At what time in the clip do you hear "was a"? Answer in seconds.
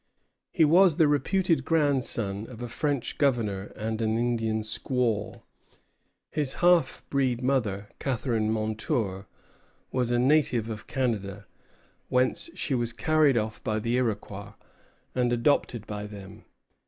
9.91-10.17